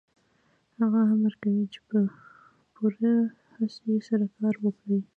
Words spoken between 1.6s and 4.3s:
چې په پوره هڅې سره